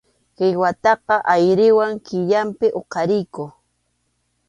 [0.35, 3.43] Kinwataqa ayriway killapim huqariyku.